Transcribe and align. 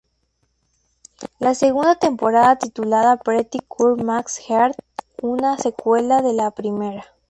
La 1.37 1.53
segunda 1.53 1.95
temporada, 1.95 2.55
titulada 2.57 3.17
Pretty 3.17 3.59
Cure 3.67 4.03
Max 4.03 4.39
Heart, 4.49 4.75
una 5.21 5.59
secuela 5.59 6.23
de 6.23 6.33
la 6.33 6.49
primera. 6.49 7.05